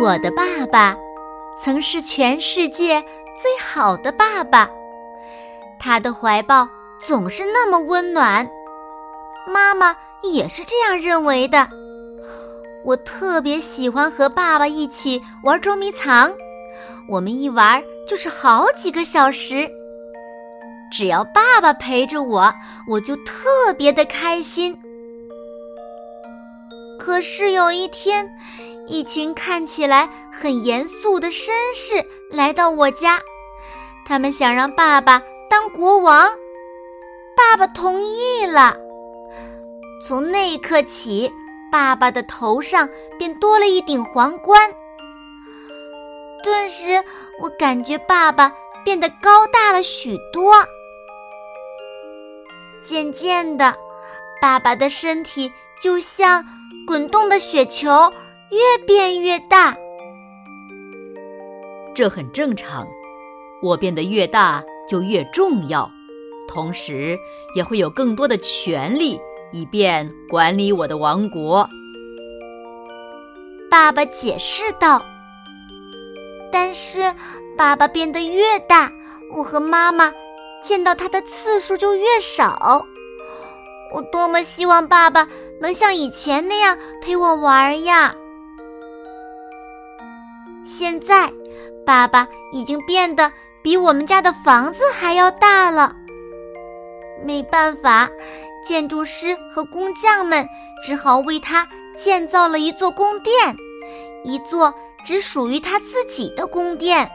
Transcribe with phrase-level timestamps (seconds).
[0.00, 0.96] 我的爸爸
[1.58, 3.02] 曾是全世界
[3.36, 4.66] 最好的爸爸，
[5.78, 6.66] 他的怀抱
[6.98, 8.48] 总是那么温暖。
[9.46, 11.68] 妈妈也是这样认为的。
[12.82, 16.32] 我特别喜欢和爸爸一起玩捉迷藏，
[17.06, 19.70] 我们一玩就是好几个小时。
[20.90, 22.50] 只要爸爸陪着我，
[22.88, 23.44] 我就特
[23.76, 24.74] 别的开心。
[26.98, 28.26] 可是有一天。
[28.90, 33.20] 一群看起来很严肃的绅士来到我家，
[34.04, 36.28] 他们想让爸爸当国王。
[37.36, 38.76] 爸爸同意了。
[40.04, 41.30] 从那一刻起，
[41.70, 44.60] 爸爸的头上便多了一顶皇冠。
[46.42, 47.02] 顿时，
[47.40, 48.52] 我感觉爸爸
[48.84, 50.52] 变得高大了许多。
[52.82, 53.76] 渐渐的，
[54.40, 56.44] 爸爸的身体就像
[56.88, 58.12] 滚动的雪球。
[58.50, 59.76] 越变越大，
[61.94, 62.86] 这很正常。
[63.62, 65.88] 我变得越大就越重要，
[66.48, 67.16] 同时
[67.54, 69.20] 也会有更多的权利，
[69.52, 71.68] 以便管理我的王国。
[73.70, 75.00] 爸爸解释道。
[76.50, 77.14] 但是，
[77.56, 78.90] 爸爸变得越大，
[79.32, 80.12] 我和妈妈
[80.64, 82.84] 见到他的次数就越少。
[83.94, 85.28] 我多么希望爸爸
[85.60, 88.16] 能像以前那样陪我玩呀！
[90.80, 91.30] 现在，
[91.84, 93.30] 爸爸已经变得
[93.62, 95.94] 比我们家的房子还要大了。
[97.22, 98.08] 没办法，
[98.66, 100.48] 建筑师和工匠们
[100.82, 101.68] 只好为他
[101.98, 103.54] 建造了一座宫殿，
[104.24, 104.72] 一座
[105.04, 107.10] 只属于他自己的宫殿。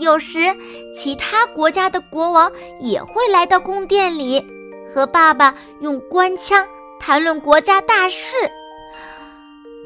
[0.00, 0.52] 有时，
[0.98, 2.50] 其他国家的国王
[2.80, 4.44] 也会来到宫殿里，
[4.92, 6.66] 和爸爸用官腔
[6.98, 8.34] 谈论国家大事。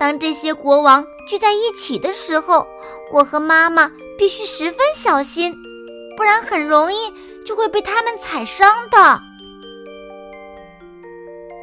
[0.00, 2.66] 当这些国王聚在一起的时候，
[3.12, 5.54] 我和妈妈必须十分小心，
[6.16, 6.96] 不然很容易
[7.44, 9.20] 就会被他们踩伤的。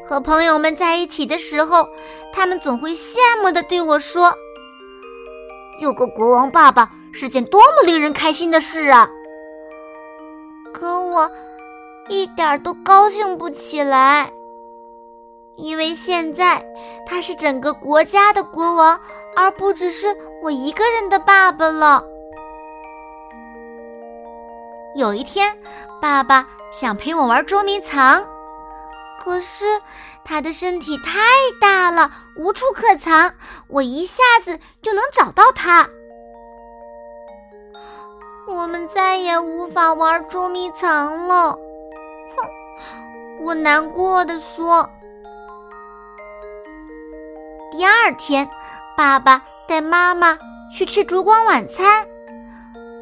[0.08, 1.90] 和朋友们在一起的时候，
[2.32, 4.32] 他们总会羡慕地对我说
[5.82, 9.10] ：“有个国王爸爸是件多么令人开心的事啊！”
[10.72, 11.32] 可我
[12.08, 14.32] 一点都高兴不起来。
[15.58, 16.64] 因为现在
[17.06, 19.00] 他是整个国家的国王，
[19.36, 20.08] 而不只是
[20.42, 22.04] 我一个人的爸爸了。
[24.96, 25.58] 有一天，
[26.00, 28.24] 爸爸想陪我玩捉迷藏，
[29.20, 29.66] 可是
[30.24, 31.20] 他的身体太
[31.60, 33.34] 大了，无处可藏，
[33.68, 35.88] 我一下子就能找到他。
[38.48, 41.52] 我们再也无法玩捉迷藏了。
[41.52, 44.88] 哼，我难过的说。
[47.78, 48.50] 第二天，
[48.96, 50.36] 爸爸带妈妈
[50.74, 52.04] 去吃烛光晚餐，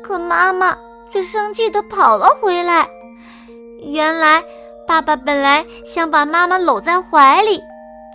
[0.03, 0.77] 可妈妈
[1.09, 2.85] 却生气地跑了回来。
[3.79, 4.43] 原来，
[4.85, 7.61] 爸爸本来想把妈妈搂在怀里，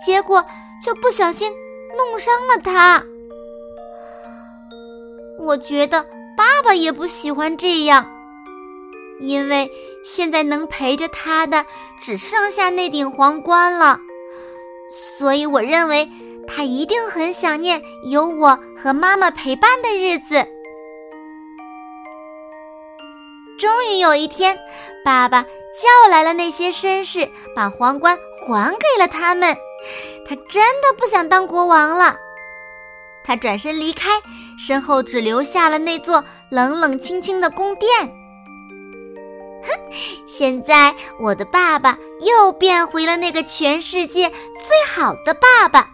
[0.05, 0.45] 结果
[0.83, 1.51] 却不小心
[1.97, 3.03] 弄伤了她。
[5.39, 6.03] 我觉得
[6.37, 8.05] 爸爸也不喜欢这样，
[9.19, 9.67] 因为
[10.05, 11.65] 现在能陪着他的
[11.99, 13.99] 只剩下那顶皇冠了，
[15.17, 16.07] 所以我认为。
[16.47, 20.45] 他一定很想念有我和妈妈陪伴的日子。
[23.57, 24.57] 终于有一天，
[25.05, 29.55] 爸爸叫来了那些绅士，把皇冠还给了他们。
[30.27, 32.17] 他真的不想当国王了。
[33.23, 34.09] 他转身离开，
[34.57, 37.89] 身后只留下了那座冷冷清清的宫殿。
[39.63, 39.69] 哼，
[40.27, 45.87] 现在我的爸爸又变回了那个全世界最好的爸爸。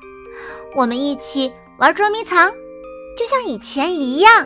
[0.77, 2.51] 我们一起玩捉迷藏，
[3.17, 4.45] 就像以前一样。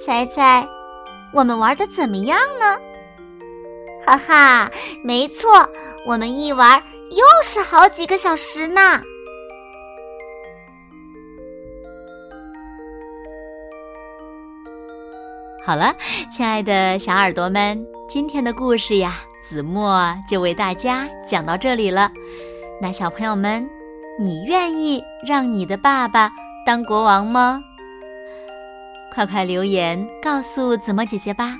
[0.00, 0.64] 猜猜，
[1.34, 2.78] 我们玩的怎么样呢？
[4.06, 4.70] 哈哈，
[5.02, 5.68] 没错，
[6.06, 6.80] 我们一玩
[7.10, 9.02] 又是好几个小时呢。
[15.66, 15.92] 好了，
[16.32, 22.12] 亲爱的小耳朵们，今天的故事呀，子墨就为大家讲到这里了。
[22.80, 23.68] 那小朋友们。
[24.20, 26.32] 你愿意让你的爸爸
[26.66, 27.62] 当国王吗？
[29.12, 31.56] 快快留言告诉子墨姐姐吧。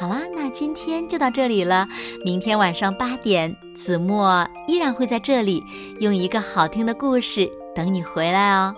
[0.00, 1.86] 好啦，那今天就到这里了。
[2.24, 5.62] 明天晚上八点，子墨依然会在这里，
[6.00, 8.74] 用一个好听的故事等你回来哦。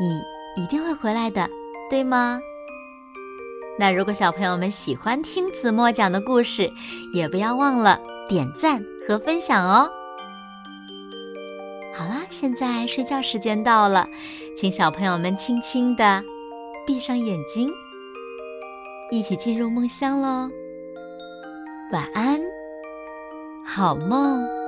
[0.00, 1.46] 你一定会回来的，
[1.90, 2.40] 对吗？
[3.78, 6.70] 那如果小朋友们喜欢听子墨讲的故事，
[7.12, 9.90] 也不要忘了点赞和分享哦。
[12.30, 14.08] 现在睡觉时间到了，
[14.56, 16.22] 请小朋友们轻轻的
[16.86, 17.68] 闭上眼睛。
[19.10, 20.48] 一起进入梦乡喽，
[21.92, 22.40] 晚安，
[23.66, 24.59] 好梦。